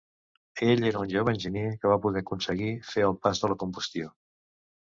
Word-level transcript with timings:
Ell 0.67 0.85
era 0.91 1.01
un 1.05 1.11
jove 1.11 1.35
enginyer 1.37 1.67
que 1.85 1.93
va 1.93 1.99
poder 2.07 2.25
aconseguir 2.27 2.73
fer 2.95 3.07
el 3.11 3.15
pas 3.27 3.45
de 3.45 3.53
la 3.55 3.61
combustió. 3.67 4.13